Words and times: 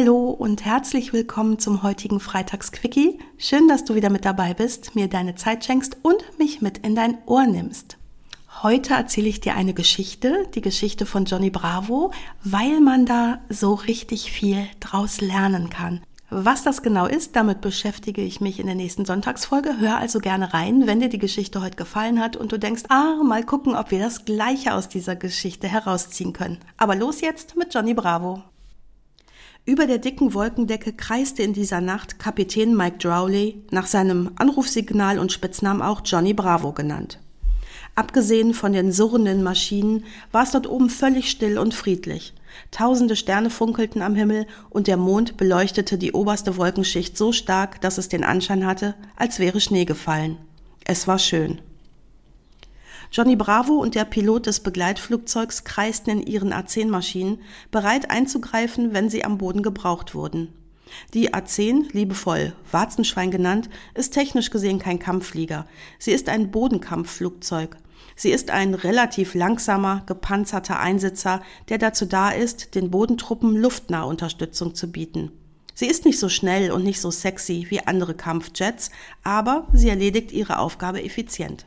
Hallo 0.00 0.30
und 0.30 0.64
herzlich 0.64 1.12
willkommen 1.12 1.58
zum 1.58 1.82
heutigen 1.82 2.20
Freitagsquickie. 2.20 3.18
Schön, 3.36 3.68
dass 3.68 3.84
du 3.84 3.94
wieder 3.94 4.08
mit 4.08 4.24
dabei 4.24 4.54
bist, 4.54 4.94
mir 4.94 5.08
deine 5.08 5.34
Zeit 5.34 5.62
schenkst 5.62 5.98
und 6.00 6.38
mich 6.38 6.62
mit 6.62 6.78
in 6.78 6.94
dein 6.94 7.18
Ohr 7.26 7.44
nimmst. 7.44 7.98
Heute 8.62 8.94
erzähle 8.94 9.28
ich 9.28 9.40
dir 9.40 9.56
eine 9.56 9.74
Geschichte, 9.74 10.46
die 10.54 10.62
Geschichte 10.62 11.04
von 11.04 11.26
Johnny 11.26 11.50
Bravo, 11.50 12.12
weil 12.42 12.80
man 12.80 13.04
da 13.04 13.40
so 13.50 13.74
richtig 13.74 14.32
viel 14.32 14.66
draus 14.80 15.20
lernen 15.20 15.68
kann. 15.68 16.00
Was 16.30 16.62
das 16.62 16.80
genau 16.80 17.04
ist, 17.04 17.36
damit 17.36 17.60
beschäftige 17.60 18.22
ich 18.22 18.40
mich 18.40 18.58
in 18.58 18.66
der 18.66 18.76
nächsten 18.76 19.04
Sonntagsfolge. 19.04 19.80
Hör 19.80 19.98
also 19.98 20.20
gerne 20.20 20.54
rein, 20.54 20.86
wenn 20.86 21.00
dir 21.00 21.10
die 21.10 21.18
Geschichte 21.18 21.60
heute 21.60 21.76
gefallen 21.76 22.20
hat 22.20 22.36
und 22.36 22.52
du 22.52 22.58
denkst, 22.58 22.84
ah, 22.88 23.16
mal 23.22 23.44
gucken, 23.44 23.74
ob 23.74 23.90
wir 23.90 23.98
das 23.98 24.24
Gleiche 24.24 24.72
aus 24.72 24.88
dieser 24.88 25.14
Geschichte 25.14 25.68
herausziehen 25.68 26.32
können. 26.32 26.58
Aber 26.78 26.96
los 26.96 27.20
jetzt 27.20 27.56
mit 27.58 27.74
Johnny 27.74 27.92
Bravo. 27.92 28.42
Über 29.70 29.86
der 29.86 29.98
dicken 29.98 30.34
Wolkendecke 30.34 30.92
kreiste 30.92 31.44
in 31.44 31.52
dieser 31.52 31.80
Nacht 31.80 32.18
Kapitän 32.18 32.76
Mike 32.76 32.98
Drowley, 32.98 33.62
nach 33.70 33.86
seinem 33.86 34.32
Anrufsignal 34.34 35.20
und 35.20 35.30
Spitznamen 35.30 35.80
auch 35.80 36.00
Johnny 36.04 36.34
Bravo 36.34 36.72
genannt. 36.72 37.20
Abgesehen 37.94 38.52
von 38.52 38.72
den 38.72 38.90
surrenden 38.90 39.44
Maschinen 39.44 40.02
war 40.32 40.42
es 40.42 40.50
dort 40.50 40.68
oben 40.68 40.90
völlig 40.90 41.30
still 41.30 41.56
und 41.56 41.72
friedlich. 41.72 42.34
Tausende 42.72 43.14
Sterne 43.14 43.48
funkelten 43.48 44.02
am 44.02 44.16
Himmel 44.16 44.48
und 44.70 44.88
der 44.88 44.96
Mond 44.96 45.36
beleuchtete 45.36 45.98
die 45.98 46.14
oberste 46.14 46.56
Wolkenschicht 46.56 47.16
so 47.16 47.30
stark, 47.30 47.80
dass 47.80 47.96
es 47.96 48.08
den 48.08 48.24
Anschein 48.24 48.66
hatte, 48.66 48.96
als 49.14 49.38
wäre 49.38 49.60
Schnee 49.60 49.84
gefallen. 49.84 50.36
Es 50.84 51.06
war 51.06 51.20
schön. 51.20 51.60
Johnny 53.12 53.34
Bravo 53.34 53.72
und 53.72 53.96
der 53.96 54.04
Pilot 54.04 54.46
des 54.46 54.60
Begleitflugzeugs 54.60 55.64
kreisten 55.64 56.10
in 56.10 56.22
ihren 56.22 56.52
A-10-Maschinen, 56.52 57.40
bereit 57.72 58.08
einzugreifen, 58.08 58.94
wenn 58.94 59.10
sie 59.10 59.24
am 59.24 59.36
Boden 59.36 59.64
gebraucht 59.64 60.14
wurden. 60.14 60.52
Die 61.12 61.34
A-10, 61.34 61.92
liebevoll 61.92 62.52
Warzenschwein 62.70 63.32
genannt, 63.32 63.68
ist 63.94 64.14
technisch 64.14 64.50
gesehen 64.50 64.78
kein 64.78 65.00
Kampfflieger. 65.00 65.66
Sie 65.98 66.12
ist 66.12 66.28
ein 66.28 66.52
Bodenkampfflugzeug. 66.52 67.76
Sie 68.14 68.30
ist 68.30 68.50
ein 68.50 68.74
relativ 68.74 69.34
langsamer, 69.34 70.04
gepanzerter 70.06 70.78
Einsitzer, 70.78 71.42
der 71.68 71.78
dazu 71.78 72.06
da 72.06 72.30
ist, 72.30 72.76
den 72.76 72.92
Bodentruppen 72.92 73.56
Luftnahunterstützung 73.56 74.76
zu 74.76 74.90
bieten. 74.92 75.32
Sie 75.74 75.86
ist 75.86 76.04
nicht 76.04 76.18
so 76.18 76.28
schnell 76.28 76.70
und 76.70 76.84
nicht 76.84 77.00
so 77.00 77.10
sexy 77.10 77.66
wie 77.70 77.80
andere 77.80 78.14
Kampfjets, 78.14 78.90
aber 79.24 79.66
sie 79.72 79.88
erledigt 79.88 80.30
ihre 80.30 80.58
Aufgabe 80.58 81.02
effizient. 81.02 81.66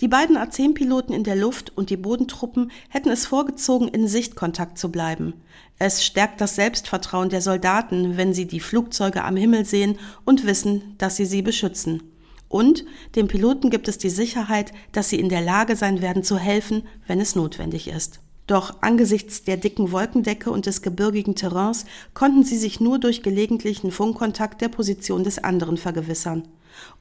Die 0.00 0.08
beiden 0.08 0.36
A-10-Piloten 0.36 1.12
in 1.12 1.24
der 1.24 1.36
Luft 1.36 1.76
und 1.76 1.90
die 1.90 1.96
Bodentruppen 1.96 2.70
hätten 2.88 3.10
es 3.10 3.26
vorgezogen, 3.26 3.88
in 3.88 4.08
Sichtkontakt 4.08 4.78
zu 4.78 4.90
bleiben. 4.90 5.34
Es 5.78 6.04
stärkt 6.04 6.40
das 6.40 6.56
Selbstvertrauen 6.56 7.28
der 7.28 7.42
Soldaten, 7.42 8.16
wenn 8.16 8.34
sie 8.34 8.46
die 8.46 8.60
Flugzeuge 8.60 9.24
am 9.24 9.36
Himmel 9.36 9.64
sehen 9.64 9.98
und 10.24 10.46
wissen, 10.46 10.94
dass 10.98 11.16
sie 11.16 11.26
sie 11.26 11.42
beschützen. 11.42 12.02
Und 12.48 12.84
den 13.14 13.28
Piloten 13.28 13.70
gibt 13.70 13.88
es 13.88 13.98
die 13.98 14.10
Sicherheit, 14.10 14.72
dass 14.92 15.10
sie 15.10 15.18
in 15.18 15.28
der 15.28 15.40
Lage 15.40 15.76
sein 15.76 16.00
werden 16.00 16.22
zu 16.22 16.38
helfen, 16.38 16.84
wenn 17.06 17.20
es 17.20 17.34
notwendig 17.34 17.88
ist. 17.88 18.20
Doch 18.46 18.76
angesichts 18.80 19.42
der 19.42 19.56
dicken 19.56 19.90
Wolkendecke 19.90 20.50
und 20.50 20.66
des 20.66 20.80
gebirgigen 20.82 21.34
Terrains 21.34 21.84
konnten 22.14 22.44
sie 22.44 22.56
sich 22.56 22.78
nur 22.78 22.98
durch 22.98 23.22
gelegentlichen 23.22 23.90
Funkkontakt 23.90 24.60
der 24.60 24.68
Position 24.68 25.24
des 25.24 25.42
anderen 25.42 25.76
vergewissern. 25.76 26.46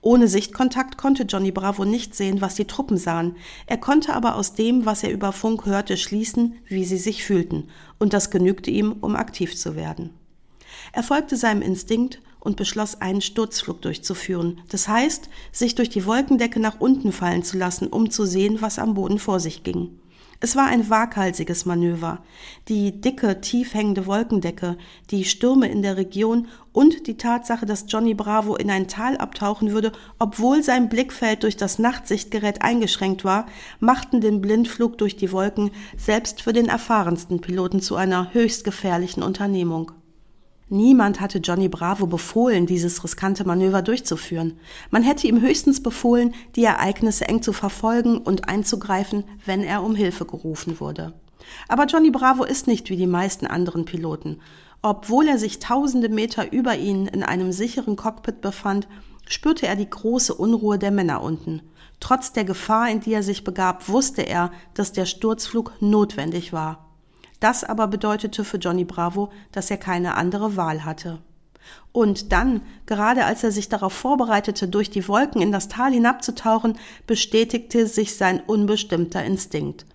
Ohne 0.02 0.28
Sichtkontakt 0.28 0.98
konnte 0.98 1.24
Johnny 1.24 1.52
Bravo 1.52 1.86
nicht 1.86 2.16
sehen, 2.16 2.42
was 2.42 2.56
die 2.56 2.66
Truppen 2.66 2.98
sahen. 2.98 3.36
Er 3.68 3.78
konnte 3.78 4.14
aber 4.14 4.36
aus 4.36 4.54
dem, 4.54 4.86
was 4.86 5.04
er 5.04 5.12
über 5.12 5.32
Funk 5.34 5.66
hörte, 5.66 5.98
schließen, 5.98 6.56
wie 6.68 6.86
sie 6.86 6.98
sich 6.98 7.24
fühlten, 7.24 7.70
und 8.00 8.14
das 8.14 8.32
genügte 8.32 8.72
ihm, 8.72 8.96
um 9.02 9.16
aktiv 9.16 9.56
zu 9.56 9.76
werden. 9.76 10.12
Er 10.94 11.04
folgte 11.04 11.36
seinem 11.36 11.62
Instinkt 11.62 12.22
und 12.40 12.58
beschloss, 12.58 13.02
einen 13.02 13.22
Sturzflug 13.22 13.82
durchzuführen. 13.82 14.62
Das 14.70 14.88
heißt, 14.88 15.30
sich 15.52 15.76
durch 15.76 15.90
die 15.90 16.06
Wolkendecke 16.06 16.60
nach 16.60 16.80
unten 16.80 17.12
fallen 17.12 17.44
zu 17.44 17.58
lassen, 17.58 17.88
um 17.88 18.10
zu 18.10 18.26
sehen, 18.26 18.62
was 18.62 18.80
am 18.80 18.94
Boden 18.94 19.20
vor 19.20 19.40
sich 19.40 19.64
ging. 19.64 20.00
Es 20.40 20.56
war 20.56 20.68
ein 20.68 20.90
waghalsiges 20.90 21.66
Manöver. 21.66 22.20
Die 22.68 23.00
dicke, 23.00 23.42
tief 23.42 23.74
hängende 23.74 24.06
Wolkendecke, 24.06 24.78
die 25.12 25.24
Stürme 25.24 25.70
in 25.70 25.82
der 25.82 25.98
Region 25.98 26.48
und 26.74 27.08
die 27.08 27.18
Tatsache, 27.18 27.66
dass 27.66 27.86
Johnny 27.88 28.14
Bravo 28.14 28.56
in 28.56 28.70
ein 28.70 28.88
Tal 28.88 29.18
abtauchen 29.18 29.72
würde, 29.72 29.94
obwohl 30.20 30.62
sein 30.62 30.90
Blickfeld 30.90 31.44
durch 31.44 31.56
das 31.56 31.80
Nachtsichtgerät 31.80 32.62
eingeschränkt 32.62 33.24
war, 33.24 33.46
machten 33.80 34.20
den 34.20 34.42
Blindflug 34.42 34.98
durch 34.98 35.16
die 35.16 35.32
Wolken 35.32 35.72
selbst 35.98 36.42
für 36.42 36.54
den 36.54 36.68
erfahrensten 36.68 37.40
Piloten 37.40 37.80
zu 37.80 37.96
einer 37.96 38.34
höchst 38.34 38.64
gefährlichen 38.64 39.24
Unternehmung. 39.24 39.92
Niemand 40.68 41.22
hatte 41.22 41.38
Johnny 41.38 41.68
Bravo 41.68 42.08
befohlen, 42.08 42.66
dieses 42.66 43.04
riskante 43.04 43.46
Manöver 43.46 43.84
durchzuführen. 43.84 44.60
Man 44.90 45.04
hätte 45.04 45.28
ihm 45.28 45.40
höchstens 45.40 45.84
befohlen, 45.84 46.34
die 46.56 46.64
Ereignisse 46.64 47.28
eng 47.28 47.44
zu 47.44 47.54
verfolgen 47.54 48.18
und 48.18 48.50
einzugreifen, 48.50 49.26
wenn 49.46 49.64
er 49.64 49.84
um 49.84 49.94
Hilfe 49.94 50.26
gerufen 50.26 50.80
wurde. 50.80 51.14
Aber 51.68 51.86
Johnny 51.86 52.10
Bravo 52.10 52.44
ist 52.44 52.66
nicht 52.66 52.90
wie 52.90 52.98
die 52.98 53.06
meisten 53.06 53.46
anderen 53.46 53.86
Piloten. 53.86 54.42
Obwohl 54.82 55.28
er 55.28 55.38
sich 55.38 55.60
tausende 55.60 56.10
Meter 56.10 56.52
über 56.52 56.76
ihnen 56.76 57.08
in 57.08 57.22
einem 57.22 57.52
sicheren 57.52 57.96
Cockpit 57.96 58.42
befand, 58.42 58.88
spürte 59.28 59.68
er 59.68 59.76
die 59.76 59.90
große 59.90 60.34
Unruhe 60.34 60.80
der 60.80 60.92
Männer 60.92 61.22
unten. 61.22 61.62
Trotz 62.00 62.34
der 62.34 62.44
Gefahr, 62.44 62.90
in 62.90 63.02
die 63.02 63.14
er 63.14 63.24
sich 63.24 63.44
begab, 63.44 63.88
wusste 63.88 64.24
er, 64.24 64.52
dass 64.74 64.94
der 64.94 65.06
Sturzflug 65.06 65.74
notwendig 65.80 66.54
war. 66.54 66.85
Das 67.40 67.64
aber 67.64 67.88
bedeutete 67.88 68.44
für 68.44 68.58
Johnny 68.58 68.86
Bravo, 68.86 69.32
dass 69.52 69.70
er 69.70 69.78
keine 69.78 70.16
andere 70.16 70.56
Wahl 70.56 70.86
hatte. 70.86 71.20
Und 71.92 72.32
dann, 72.32 72.62
gerade 72.86 73.26
als 73.26 73.44
er 73.44 73.52
sich 73.52 73.70
darauf 73.70 73.94
vorbereitete, 73.94 74.68
durch 74.68 74.90
die 74.90 75.08
Wolken 75.08 75.42
in 75.42 75.52
das 75.52 75.68
Tal 75.68 75.92
hinabzutauchen, 75.92 76.78
bestätigte 77.08 77.88
sich 77.88 78.16
sein 78.16 78.42
unbestimmter 78.46 79.24
Instinkt. 79.24 79.86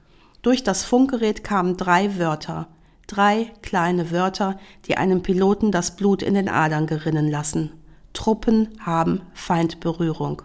Durch 0.42 0.64
das 0.64 0.84
Funkgerät 0.84 1.44
kamen 1.44 1.76
drei 1.76 2.18
Wörter, 2.18 2.68
drei 3.06 3.52
kleine 3.62 4.10
Wörter, 4.10 4.58
die 4.86 4.96
einem 4.96 5.22
Piloten 5.22 5.70
das 5.72 5.96
Blut 5.96 6.22
in 6.22 6.34
den 6.34 6.48
Adern 6.48 6.86
gerinnen 6.86 7.30
lassen. 7.30 7.72
Truppen 8.12 8.68
haben 8.80 9.20
Feindberührung. 9.34 10.42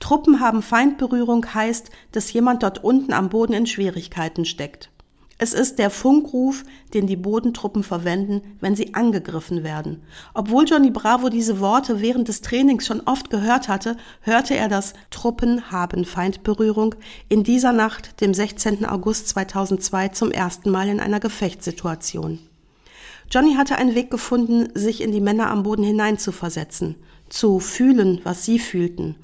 Truppen 0.00 0.40
haben 0.40 0.62
Feindberührung 0.62 1.54
heißt, 1.54 1.90
dass 2.12 2.32
jemand 2.32 2.62
dort 2.62 2.82
unten 2.82 3.12
am 3.12 3.28
Boden 3.28 3.52
in 3.52 3.66
Schwierigkeiten 3.66 4.44
steckt. 4.44 4.90
Es 5.36 5.52
ist 5.52 5.80
der 5.80 5.90
Funkruf, 5.90 6.64
den 6.94 7.08
die 7.08 7.16
Bodentruppen 7.16 7.82
verwenden, 7.82 8.40
wenn 8.60 8.76
sie 8.76 8.94
angegriffen 8.94 9.64
werden. 9.64 10.02
Obwohl 10.32 10.64
Johnny 10.64 10.90
Bravo 10.90 11.28
diese 11.28 11.58
Worte 11.58 12.00
während 12.00 12.28
des 12.28 12.40
Trainings 12.40 12.86
schon 12.86 13.00
oft 13.00 13.30
gehört 13.30 13.68
hatte, 13.68 13.96
hörte 14.20 14.56
er 14.56 14.68
das 14.68 14.94
Truppen 15.10 15.72
haben 15.72 16.04
Feindberührung 16.04 16.94
in 17.28 17.42
dieser 17.42 17.72
Nacht, 17.72 18.20
dem 18.20 18.32
16. 18.32 18.86
August 18.86 19.28
2002, 19.28 20.08
zum 20.08 20.30
ersten 20.30 20.70
Mal 20.70 20.88
in 20.88 21.00
einer 21.00 21.20
Gefechtssituation. 21.20 22.38
Johnny 23.30 23.54
hatte 23.54 23.76
einen 23.76 23.96
Weg 23.96 24.10
gefunden, 24.10 24.68
sich 24.74 25.02
in 25.02 25.10
die 25.10 25.20
Männer 25.20 25.50
am 25.50 25.64
Boden 25.64 25.82
hineinzuversetzen, 25.82 26.94
zu 27.28 27.58
fühlen, 27.58 28.20
was 28.22 28.44
sie 28.44 28.60
fühlten. 28.60 29.16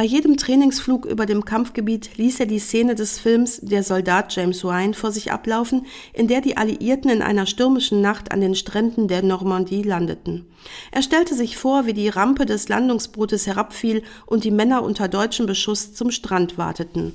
Bei 0.00 0.06
jedem 0.06 0.38
Trainingsflug 0.38 1.04
über 1.04 1.26
dem 1.26 1.44
Kampfgebiet 1.44 2.16
ließ 2.16 2.40
er 2.40 2.46
die 2.46 2.58
Szene 2.58 2.94
des 2.94 3.18
Films 3.18 3.60
Der 3.60 3.82
Soldat 3.82 4.34
James 4.34 4.64
Ryan 4.64 4.94
vor 4.94 5.12
sich 5.12 5.30
ablaufen, 5.30 5.84
in 6.14 6.26
der 6.26 6.40
die 6.40 6.56
Alliierten 6.56 7.10
in 7.10 7.20
einer 7.20 7.44
stürmischen 7.44 8.00
Nacht 8.00 8.32
an 8.32 8.40
den 8.40 8.54
Stränden 8.54 9.08
der 9.08 9.22
Normandie 9.22 9.82
landeten. 9.82 10.46
Er 10.90 11.02
stellte 11.02 11.34
sich 11.34 11.58
vor, 11.58 11.84
wie 11.84 11.92
die 11.92 12.08
Rampe 12.08 12.46
des 12.46 12.70
Landungsbootes 12.70 13.46
herabfiel 13.46 14.02
und 14.24 14.44
die 14.44 14.50
Männer 14.50 14.84
unter 14.84 15.06
deutschem 15.06 15.44
Beschuss 15.44 15.92
zum 15.92 16.10
Strand 16.10 16.56
warteten. 16.56 17.12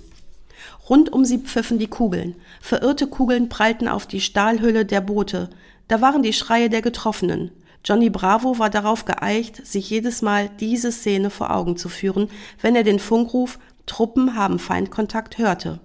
Rund 0.87 1.11
um 1.11 1.25
sie 1.25 1.39
pfiffen 1.39 1.79
die 1.79 1.87
Kugeln. 1.87 2.35
Verirrte 2.61 3.07
Kugeln 3.07 3.49
prallten 3.49 3.87
auf 3.87 4.05
die 4.05 4.21
Stahlhülle 4.21 4.85
der 4.85 5.01
Boote. 5.01 5.49
Da 5.87 6.01
waren 6.01 6.21
die 6.21 6.33
Schreie 6.33 6.69
der 6.69 6.83
Getroffenen. 6.83 7.49
Johnny 7.85 8.09
Bravo 8.09 8.57
war 8.57 8.71
darauf 8.71 9.05
geeicht, 9.05 9.65
sich 9.65 9.89
jedes 9.91 10.23
Mal 10.23 10.49
diese 10.59 10.91
Szene 10.91 11.29
vor 11.29 11.55
Augen 11.55 11.77
zu 11.77 11.87
führen, 11.87 12.29
wenn 12.61 12.75
er 12.75 12.83
den 12.83 12.99
Funkruf 12.99 13.59
Truppen 13.85 14.35
haben 14.35 14.57
Feindkontakt 14.57 15.37
hörte. 15.37 15.79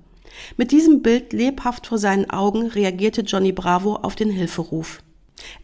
Mit 0.56 0.70
diesem 0.70 1.02
Bild 1.02 1.34
lebhaft 1.34 1.86
vor 1.86 1.98
seinen 1.98 2.30
Augen 2.30 2.68
reagierte 2.68 3.20
Johnny 3.20 3.52
Bravo 3.52 3.96
auf 3.96 4.16
den 4.16 4.30
Hilferuf. 4.30 5.02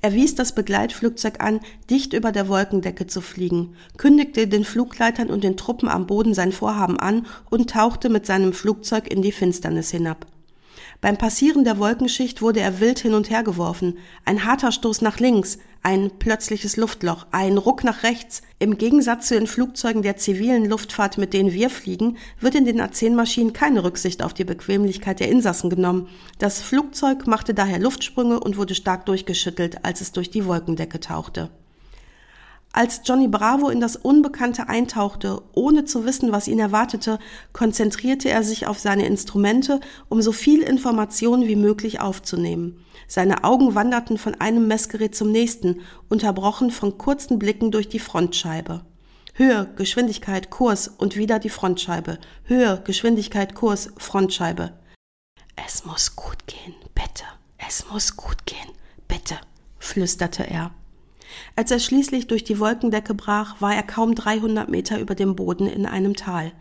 Er 0.03 0.13
wies 0.13 0.35
das 0.35 0.55
Begleitflugzeug 0.55 1.41
an, 1.41 1.61
dicht 1.89 2.13
über 2.13 2.33
der 2.33 2.49
Wolkendecke 2.49 3.07
zu 3.07 3.23
fliegen, 3.23 3.77
kündigte 3.97 4.47
den 4.47 4.65
Flugleitern 4.65 5.29
und 5.29 5.45
den 5.45 5.57
Truppen 5.57 5.89
am 5.89 6.07
Boden 6.07 6.35
sein 6.35 6.53
Vorhaben 6.53 6.99
an 6.99 7.27
und 7.51 7.71
tauchte 7.71 8.09
mit 8.11 8.27
seinem 8.27 8.53
Flugzeug 8.53 9.11
in 9.11 9.23
die 9.23 9.33
Finsternis 9.33 9.91
hinab. 9.91 10.27
Beim 11.01 11.19
Passieren 11.19 11.65
der 11.65 11.79
Wolkenschicht 11.79 12.41
wurde 12.41 12.61
er 12.61 12.81
wild 12.81 12.99
hin 12.99 13.15
und 13.15 13.31
her 13.31 13.43
geworfen. 13.43 13.99
Ein 14.25 14.45
harter 14.45 14.73
Stoß 14.73 15.03
nach 15.03 15.19
links, 15.19 15.59
ein 15.83 16.11
plötzliches 16.19 16.77
Luftloch, 16.77 17.27
ein 17.31 17.59
Ruck 17.59 17.85
nach 17.85 18.03
rechts. 18.03 18.43
Im 18.59 18.79
Gegensatz 18.79 19.29
zu 19.29 19.35
den 19.35 19.47
Flugzeugen 19.47 20.03
der 20.03 20.17
zivilen 20.17 20.65
Luftfahrt, 20.65 21.19
mit 21.19 21.35
denen 21.35 21.53
wir 21.53 21.71
fliegen, 21.71 22.17
wird 22.41 22.55
in 22.55 22.65
den 22.65 22.81
A-10-Maschinen 22.81 23.53
keine 23.53 23.85
Rücksicht 23.85 24.23
auf 24.23 24.35
die 24.35 24.45
Bequemlichkeit 24.45 25.21
der 25.21 25.29
Insassen 25.29 25.71
genommen. 25.71 26.09
Das 26.39 26.61
Flugzeug 26.61 27.27
machte 27.27 27.53
daher 27.53 27.79
Luftsprünge 27.79 28.41
und 28.41 28.57
wurde 28.57 28.75
stark 28.75 29.07
durchgeschüttelt, 29.07 29.85
als 29.85 30.01
es 30.01 30.13
durch 30.13 30.31
die 30.31 30.47
Wolkendecke 30.47 30.99
tauchte. 30.99 31.51
Als 32.77 33.01
Johnny 33.07 33.27
Bravo 33.27 33.71
in 33.71 33.81
das 33.81 33.97
Unbekannte 33.97 34.69
eintauchte, 34.69 35.41
ohne 35.55 35.87
zu 35.87 36.05
wissen, 36.05 36.31
was 36.31 36.47
ihn 36.47 36.59
erwartete, 36.59 37.19
konzentrierte 37.55 38.29
er 38.29 38.43
sich 38.43 38.67
auf 38.67 38.79
seine 38.79 39.07
Instrumente, 39.07 39.81
um 40.11 40.21
so 40.21 40.31
viel 40.31 40.61
Information 40.61 41.49
wie 41.49 41.57
möglich 41.57 42.03
aufzunehmen. 42.03 42.85
Seine 43.09 43.45
Augen 43.45 43.75
wanderten 43.75 44.19
von 44.19 44.35
einem 44.43 44.69
Messgerät 44.69 45.15
zum 45.15 45.33
nächsten, 45.33 45.81
unterbrochen 46.11 46.71
von 46.71 46.99
kurzen 46.99 47.39
Blicken 47.39 47.71
durch 47.71 47.89
die 47.89 47.99
Frontscheibe. 47.99 48.85
Höhe, 49.33 49.73
Geschwindigkeit, 49.77 50.51
Kurs 50.51 50.89
und 50.89 51.17
wieder 51.17 51.39
die 51.39 51.49
Frontscheibe. 51.49 52.19
Höhe, 52.45 52.83
Geschwindigkeit, 52.85 53.55
Kurs, 53.55 53.89
Frontscheibe. 53.97 54.75
Es 55.67 55.87
muss 55.87 56.15
gut 56.15 56.47
gehen, 56.47 56.75
bitte. 56.95 57.25
Es 57.57 57.87
muss 57.91 58.19
gut 58.19 58.45
gehen, 58.45 58.69
bitte, 59.09 59.39
flüsterte 59.79 60.43
er. 60.47 60.73
Als 61.55 61.71
er 61.71 61.79
schließlich 61.79 62.27
durch 62.27 62.45
die 62.45 62.59
Wolkendecke 62.59 63.15
brach, 63.15 63.61
war 63.61 63.75
er 63.75 63.83
kaum 63.83 64.15
300 64.15 64.69
Meter 64.69 65.01
über 65.01 65.15
dem 65.15 65.37
Boden 65.37 65.67
in 65.67 65.87
einem 65.87 66.15
Tal. 66.15 66.53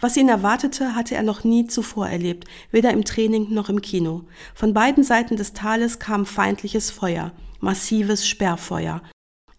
Was 0.00 0.16
ihn 0.16 0.28
erwartete, 0.28 0.94
hatte 0.94 1.14
er 1.14 1.22
noch 1.22 1.44
nie 1.44 1.66
zuvor 1.66 2.08
erlebt, 2.08 2.48
weder 2.70 2.90
im 2.90 3.04
Training 3.04 3.52
noch 3.52 3.68
im 3.68 3.80
Kino. 3.80 4.24
Von 4.54 4.74
beiden 4.74 5.04
Seiten 5.04 5.36
des 5.36 5.52
Tales 5.52 5.98
kam 5.98 6.26
feindliches 6.26 6.90
Feuer, 6.90 7.32
massives 7.60 8.26
Sperrfeuer. 8.26 9.02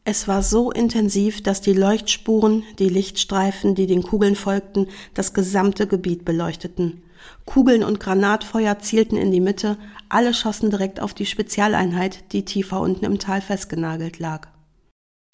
Es 0.08 0.28
war 0.28 0.44
so 0.44 0.72
intensiv, 0.72 1.42
dass 1.42 1.62
die 1.62 1.74
Leuchtspuren, 1.74 2.64
die 2.78 2.90
Lichtstreifen, 2.90 3.74
die 3.74 3.88
den 3.88 4.04
Kugeln 4.04 4.36
folgten, 4.36 4.88
das 5.16 5.34
gesamte 5.34 5.88
Gebiet 5.88 6.26
beleuchteten. 6.26 7.02
Kugeln 7.46 7.84
und 7.84 8.00
Granatfeuer 8.00 8.78
zielten 8.78 9.18
in 9.18 9.32
die 9.32 9.42
Mitte, 9.42 9.78
alle 10.08 10.36
schossen 10.36 10.70
direkt 10.70 11.00
auf 11.00 11.16
die 11.16 11.26
Spezialeinheit, 11.26 12.32
die 12.34 12.46
tiefer 12.46 12.82
unten 12.82 13.06
im 13.06 13.18
Tal 13.18 13.42
festgenagelt 13.42 14.20
lag. 14.20 14.48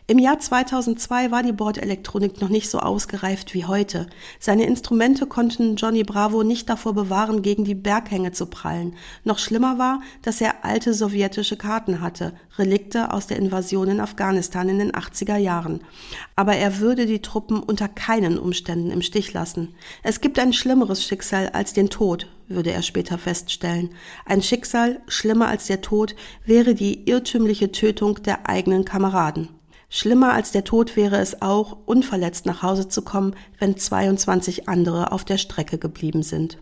Im 0.08 0.18
Jahr 0.18 0.40
2002 0.40 1.32
war 1.32 1.44
die 1.44 1.52
Bordelektronik 1.52 2.42
noch 2.42 2.50
nicht 2.50 2.70
so 2.70 2.80
ausgereift 2.80 3.54
wie 3.54 3.66
heute. 3.66 4.08
Seine 4.40 4.66
Instrumente 4.66 5.28
konnten 5.28 5.76
Johnny 5.76 6.04
Bravo 6.04 6.44
nicht 6.44 6.68
davor 6.70 6.94
bewahren, 6.94 7.44
gegen 7.44 7.64
die 7.64 7.76
Berghänge 7.76 8.32
zu 8.32 8.48
prallen. 8.48 8.96
Noch 9.24 9.38
schlimmer 9.38 9.78
war, 9.78 10.02
dass 10.24 10.42
er 10.42 10.66
alte 10.66 10.94
sowjetische 10.94 11.56
Karten 11.56 12.02
hatte, 12.02 12.34
Relikte 12.58 13.14
aus 13.14 13.28
der 13.28 13.38
Invasion 13.38 13.90
in 13.90 14.00
Afghanistan 14.00 14.68
in 14.70 14.80
den 14.80 14.92
80er 14.92 15.38
Jahren. 15.38 15.82
Aber 16.36 16.56
er 16.56 16.80
würde 16.80 17.06
die 17.06 17.22
Truppen 17.22 17.62
unter 17.62 17.88
keinen 17.88 18.40
Umständen 18.40 18.92
im 18.92 19.04
Stich 19.04 19.32
lassen. 19.34 19.76
Es 20.04 20.20
gibt 20.20 20.40
ein 20.40 20.52
schlimmeres 20.52 21.06
Schicksal 21.06 21.50
als 21.50 21.74
den 21.74 21.90
Tod, 21.90 22.28
würde 22.48 22.72
er 22.72 22.82
später 22.82 23.18
feststellen. 23.20 23.92
Ein 24.26 24.42
Schicksal, 24.42 25.00
schlimmer 25.08 25.48
als 25.48 25.68
der 25.68 25.82
Tod, 25.82 26.16
wäre 26.44 26.74
die 26.74 27.08
irrtümliche 27.08 27.72
Tötung 27.72 28.22
der 28.24 28.50
eigenen 28.50 28.84
Kameraden. 28.84 29.61
Schlimmer 29.94 30.32
als 30.32 30.54
der 30.54 30.64
Tod 30.64 30.96
wäre 30.96 31.18
es 31.18 31.42
auch, 31.42 31.78
unverletzt 31.86 32.46
nach 32.46 32.64
Hause 32.64 32.88
zu 32.88 33.02
kommen, 33.02 33.36
wenn 33.60 33.76
22 33.76 34.70
andere 34.70 35.12
auf 35.12 35.26
der 35.26 35.38
Strecke 35.38 35.78
geblieben 35.78 36.24
sind. 36.24 36.60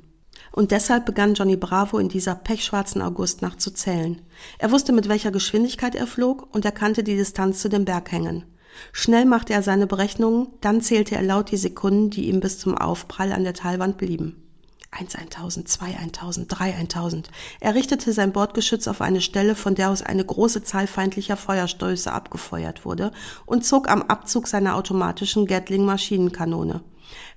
Und 0.52 0.72
deshalb 0.72 1.06
begann 1.06 1.36
Johnny 1.36 1.56
Bravo 1.56 2.00
in 2.00 2.10
dieser 2.10 2.34
pechschwarzen 2.34 3.04
Augustnacht 3.04 3.62
zu 3.62 3.72
zählen. 3.72 4.20
Er 4.58 4.72
wusste, 4.72 4.94
mit 4.94 5.10
welcher 5.10 5.30
Geschwindigkeit 5.30 5.94
er 5.94 6.08
flog 6.08 6.48
und 6.56 6.66
erkannte 6.66 7.04
die 7.04 7.18
Distanz 7.18 7.62
zu 7.62 7.70
den 7.70 7.86
Berghängen. 7.86 8.46
Schnell 8.94 9.26
machte 9.26 9.54
er 9.54 9.62
seine 9.62 9.86
Berechnungen, 9.86 10.48
dann 10.62 10.82
zählte 10.82 11.16
er 11.16 11.22
laut 11.22 11.52
die 11.52 11.58
Sekunden, 11.58 12.10
die 12.10 12.30
ihm 12.30 12.40
bis 12.40 12.58
zum 12.58 12.76
Aufprall 12.76 13.32
an 13.32 13.44
der 13.44 13.54
Talwand 13.54 13.98
blieben. 13.98 14.49
Eins 14.92 15.16
1000, 15.16 15.68
zwei 15.68 15.96
1000, 15.98 16.48
drei 16.50 16.74
1000. 16.74 17.30
Er 17.60 17.76
richtete 17.76 18.12
sein 18.12 18.34
Bordgeschütz 18.34 18.88
auf 18.88 19.02
eine 19.02 19.22
Stelle, 19.22 19.56
von 19.56 19.76
der 19.76 19.92
aus 19.92 20.02
eine 20.02 20.26
große 20.26 20.64
Zahl 20.64 20.88
feindlicher 20.88 21.38
Feuerstöße 21.38 22.12
abgefeuert 22.12 22.86
wurde 22.86 23.12
und 23.46 23.66
zog 23.66 23.90
am 23.90 24.02
Abzug 24.02 24.48
seiner 24.48 24.76
automatischen 24.76 25.46
Gatling-Maschinenkanone. 25.46 26.82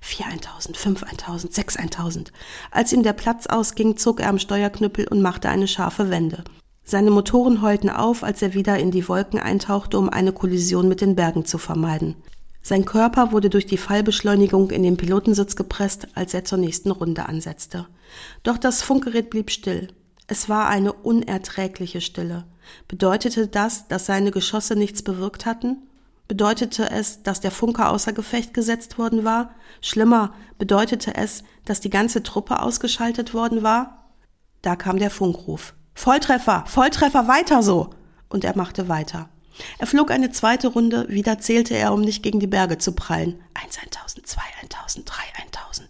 Vier 0.01 0.25
1000, 0.27 0.77
fünf 0.77 1.03
1000, 1.03 1.53
sechs 1.53 1.75
1000. 1.77 2.31
Als 2.71 2.91
ihm 2.91 3.03
der 3.03 3.13
Platz 3.13 3.47
ausging, 3.47 3.97
zog 3.97 4.19
er 4.19 4.29
am 4.29 4.39
Steuerknüppel 4.39 5.07
und 5.07 5.21
machte 5.21 5.49
eine 5.49 5.67
scharfe 5.67 6.09
Wende. 6.09 6.43
Seine 6.83 7.11
Motoren 7.11 7.61
heulten 7.61 7.89
auf, 7.89 8.23
als 8.23 8.41
er 8.41 8.53
wieder 8.53 8.77
in 8.77 8.91
die 8.91 9.07
Wolken 9.07 9.39
eintauchte, 9.39 9.97
um 9.97 10.09
eine 10.09 10.33
Kollision 10.33 10.87
mit 10.87 11.01
den 11.01 11.15
Bergen 11.15 11.45
zu 11.45 11.57
vermeiden. 11.57 12.15
Sein 12.65 12.85
Körper 12.85 13.33
wurde 13.33 13.49
durch 13.49 13.65
die 13.65 13.77
Fallbeschleunigung 13.77 14.71
in 14.71 14.83
den 14.83 14.95
Pilotensitz 14.95 15.57
gepresst, 15.57 16.07
als 16.15 16.33
er 16.33 16.45
zur 16.45 16.57
nächsten 16.57 16.91
Runde 16.91 17.27
ansetzte. 17.27 17.87
Doch 18.43 18.57
das 18.57 18.81
Funkgerät 18.81 19.29
blieb 19.29 19.51
still. 19.51 19.89
Es 20.27 20.47
war 20.47 20.69
eine 20.69 20.93
unerträgliche 20.93 21.99
Stille. 21.99 22.45
Bedeutete 22.87 23.47
das, 23.47 23.89
dass 23.89 24.05
seine 24.05 24.31
Geschosse 24.31 24.77
nichts 24.77 25.03
bewirkt 25.03 25.45
hatten? 25.45 25.77
Bedeutete 26.29 26.89
es, 26.89 27.21
dass 27.21 27.41
der 27.41 27.51
Funker 27.51 27.91
außer 27.91 28.13
Gefecht 28.13 28.53
gesetzt 28.53 28.97
worden 28.97 29.25
war? 29.25 29.53
Schlimmer, 29.81 30.33
bedeutete 30.57 31.15
es, 31.15 31.43
dass 31.65 31.81
die 31.81 31.89
ganze 31.89 32.23
Truppe 32.23 32.61
ausgeschaltet 32.61 33.33
worden 33.33 33.61
war? 33.61 34.09
Da 34.61 34.77
kam 34.77 34.99
der 34.99 35.11
Funkruf. 35.11 35.73
Volltreffer, 35.95 36.63
Volltreffer, 36.65 37.27
weiter 37.27 37.61
so! 37.61 37.89
Und 38.29 38.45
er 38.45 38.55
machte 38.55 38.87
weiter. 38.87 39.29
Er 39.77 39.87
flog 39.87 40.11
eine 40.11 40.31
zweite 40.31 40.67
Runde, 40.67 41.05
wieder 41.09 41.39
zählte 41.39 41.75
er, 41.75 41.93
um 41.93 42.01
nicht 42.01 42.23
gegen 42.23 42.39
die 42.39 42.47
Berge 42.47 42.77
zu 42.77 42.93
prallen. 42.93 43.41
Eins, 43.53 43.77
eintausend, 43.81 44.27
zwei, 44.27 44.43
eintausend, 44.61 45.09
drei, 45.09 45.23
eintausend. 45.41 45.89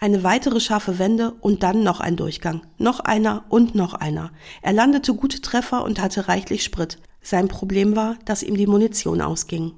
Eine 0.00 0.22
weitere 0.22 0.60
scharfe 0.60 0.98
Wende 0.98 1.32
und 1.40 1.62
dann 1.62 1.82
noch 1.82 2.00
ein 2.00 2.16
Durchgang. 2.16 2.62
Noch 2.78 3.00
einer 3.00 3.44
und 3.48 3.74
noch 3.74 3.94
einer. 3.94 4.32
Er 4.60 4.72
landete 4.72 5.14
gute 5.14 5.40
Treffer 5.40 5.84
und 5.84 6.00
hatte 6.00 6.28
reichlich 6.28 6.62
Sprit. 6.62 6.98
Sein 7.22 7.48
Problem 7.48 7.96
war, 7.96 8.16
dass 8.24 8.42
ihm 8.42 8.56
die 8.56 8.66
Munition 8.66 9.22
ausging. 9.22 9.72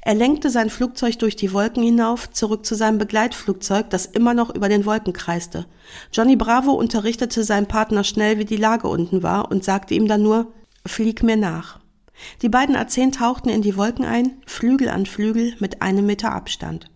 Er 0.00 0.14
lenkte 0.14 0.50
sein 0.50 0.70
Flugzeug 0.70 1.18
durch 1.18 1.36
die 1.36 1.52
Wolken 1.52 1.82
hinauf, 1.82 2.30
zurück 2.30 2.64
zu 2.64 2.74
seinem 2.74 2.98
Begleitflugzeug, 2.98 3.90
das 3.90 4.06
immer 4.06 4.34
noch 4.34 4.54
über 4.54 4.68
den 4.68 4.86
Wolken 4.86 5.12
kreiste. 5.12 5.66
Johnny 6.12 6.36
Bravo 6.36 6.72
unterrichtete 6.72 7.44
seinen 7.44 7.66
Partner 7.66 8.04
schnell, 8.04 8.38
wie 8.38 8.44
die 8.44 8.56
Lage 8.56 8.88
unten 8.88 9.22
war, 9.22 9.50
und 9.50 9.64
sagte 9.64 9.94
ihm 9.94 10.06
dann 10.06 10.22
nur, 10.22 10.52
flieg 10.86 11.22
mir 11.22 11.36
nach. 11.36 11.80
Die 12.42 12.48
beiden 12.48 12.76
A10 12.76 13.12
tauchten 13.12 13.48
in 13.48 13.62
die 13.62 13.76
Wolken 13.76 14.04
ein, 14.04 14.42
Flügel 14.46 14.88
an 14.88 15.06
Flügel 15.06 15.54
mit 15.58 15.82
einem 15.82 16.06
Meter 16.06 16.32
Abstand. 16.32 16.90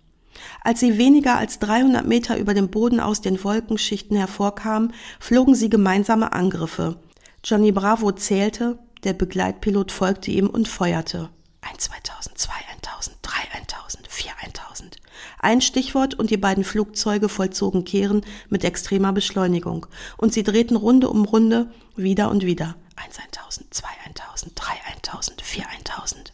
Als 0.62 0.80
sie 0.80 0.98
weniger 0.98 1.37
als 1.37 1.58
300 1.58 2.06
Meter 2.06 2.38
über 2.38 2.54
dem 2.54 2.70
Boden 2.70 3.00
aus 3.00 3.20
den 3.20 3.42
Wolkenschichten 3.42 4.16
hervorkamen, 4.16 4.92
flogen 5.18 5.54
sie 5.54 5.70
gemeinsame 5.70 6.32
Angriffe. 6.32 7.00
Johnny 7.44 7.72
Bravo 7.72 8.12
zählte, 8.12 8.78
der 9.04 9.12
Begleitpilot 9.12 9.92
folgte 9.92 10.30
ihm 10.30 10.48
und 10.48 10.68
feuerte. 10.68 11.30
1 11.60 11.84
2000, 11.84 12.38
2 12.38 12.52
1000, 12.82 13.16
3 13.22 13.32
1000, 13.60 14.08
4 14.08 14.32
1000. 14.44 14.96
Ein 15.40 15.60
Stichwort 15.60 16.14
und 16.14 16.30
die 16.30 16.37
beiden 16.37 16.64
Flugzeuge 16.64 17.28
vollzogen 17.28 17.84
Kehren 17.84 18.22
mit 18.48 18.64
extremer 18.64 19.12
Beschleunigung 19.12 19.87
und 20.16 20.32
sie 20.32 20.42
drehten 20.42 20.76
Runde 20.76 21.08
um 21.08 21.25
Runde 21.25 21.70
wieder 21.96 22.30
und 22.30 22.44
wieder. 22.44 22.76
1 23.05 23.19
1000, 23.19 23.73
2 23.73 23.88
1000, 24.07 24.52
3 24.55 24.64
1000, 24.97 25.43
4 25.43 25.64
1000. 25.69 26.33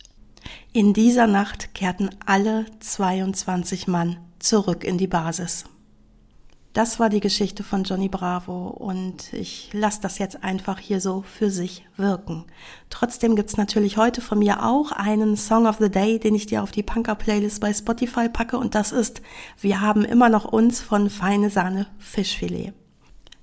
In 0.73 0.92
dieser 0.92 1.26
Nacht 1.26 1.75
kehrten 1.75 2.11
alle 2.26 2.66
22 2.80 3.87
Mann 3.87 4.18
zurück 4.38 4.85
in 4.85 4.99
die 4.99 5.06
Basis. 5.06 5.64
Das 6.75 6.99
war 6.99 7.09
die 7.09 7.21
Geschichte 7.21 7.62
von 7.62 7.85
Johnny 7.85 8.09
Bravo 8.09 8.66
und 8.66 9.33
ich 9.33 9.71
lasse 9.73 10.00
das 10.02 10.18
jetzt 10.18 10.42
einfach 10.42 10.80
hier 10.80 11.00
so 11.00 11.23
für 11.23 11.49
sich 11.49 11.87
wirken. 11.97 12.47
Trotzdem 12.90 13.37
gibt's 13.37 13.56
natürlich 13.56 13.97
heute 13.97 14.21
von 14.21 14.40
mir 14.40 14.64
auch 14.64 14.90
einen 14.90 15.37
Song 15.37 15.68
of 15.68 15.76
the 15.78 15.88
Day, 15.88 16.18
den 16.18 16.35
ich 16.35 16.47
dir 16.47 16.64
auf 16.64 16.73
die 16.73 16.83
Punker-Playlist 16.83 17.61
bei 17.61 17.73
Spotify 17.73 18.28
packe 18.28 18.59
und 18.59 18.75
das 18.75 18.90
ist 18.90 19.23
Wir 19.61 19.80
haben 19.80 20.04
immer 20.04 20.28
noch 20.28 20.47
uns 20.47 20.80
von 20.83 21.11
Feine 21.11 21.49
Sahne 21.49 21.87
Fischfilet. 21.99 22.73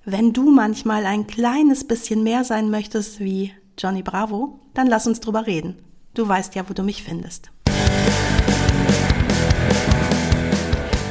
Wenn 0.04 0.34
du 0.34 0.50
manchmal 0.50 1.06
ein 1.06 1.28
kleines 1.28 1.84
bisschen 1.84 2.24
mehr 2.24 2.44
sein 2.44 2.72
möchtest 2.72 3.20
wie 3.20 3.52
Johnny 3.78 4.02
Bravo, 4.02 4.60
dann 4.74 4.88
lass 4.88 5.06
uns 5.06 5.20
drüber 5.20 5.46
reden. 5.46 5.76
Du 6.16 6.28
weißt 6.28 6.56
ja, 6.56 6.68
wo 6.68 6.74
du 6.74 6.82
mich 6.82 7.04
findest. 7.04 7.52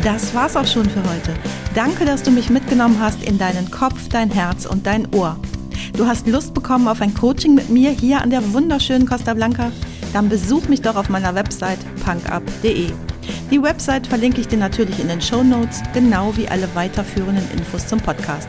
Das 0.03 0.35
war's 0.35 0.57
auch 0.57 0.67
schon 0.67 0.91
für 0.91 1.05
heute. 1.05 1.35
Danke, 1.73 2.05
dass 2.05 2.25
du 2.25 2.33
mich 2.33 2.51
mitgenommen 2.51 2.99
hast 2.99 3.23
in 3.23 3.39
deinen 3.39 3.71
Kopf, 3.71 4.09
dein 4.09 4.29
Herz 4.29 4.67
und 4.67 4.85
dein 4.89 5.15
Ohr. 5.15 5.39
Du 5.97 6.09
hast 6.09 6.27
Lust 6.27 6.53
bekommen 6.53 6.89
auf 6.89 7.01
ein 7.01 7.15
Coaching 7.15 7.55
mit 7.55 7.71
mir 7.71 7.91
hier 7.91 8.21
an 8.21 8.31
der 8.31 8.53
wunderschönen 8.53 9.07
Costa 9.07 9.35
Blanca? 9.35 9.71
Dann 10.13 10.29
besuch 10.29 10.67
mich 10.67 10.83
doch 10.83 10.97
auf 10.97 11.09
meiner 11.09 11.37
Website 11.37 11.79
punkup.de. 12.05 12.91
Die 13.53 13.63
Website 13.63 14.09
verlinke 14.09 14.41
ich 14.41 14.49
dir 14.49 14.59
natürlich 14.59 14.99
in 14.99 15.07
den 15.07 15.21
Show 15.21 15.45
Notes, 15.45 15.81
genau 15.93 16.37
wie 16.37 16.49
alle 16.49 16.69
weiterführenden 16.75 17.49
Infos 17.53 17.87
zum 17.87 18.01
Podcast. 18.01 18.49